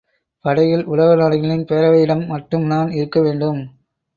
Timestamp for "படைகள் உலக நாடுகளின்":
0.45-1.67